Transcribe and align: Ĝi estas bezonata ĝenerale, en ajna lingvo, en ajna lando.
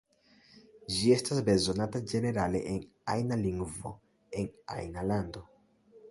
Ĝi 0.93 1.09
estas 1.15 1.41
bezonata 1.49 1.99
ĝenerale, 2.13 2.61
en 2.71 2.79
ajna 3.15 3.37
lingvo, 3.41 3.91
en 4.45 4.49
ajna 4.77 5.05
lando. 5.11 5.45